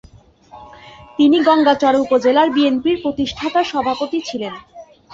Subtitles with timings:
[1.17, 4.53] তিনি গংগাচড়া উপজেলার বিএনপির প্রতিষ্ঠাতা সভাপতি ছিলেন।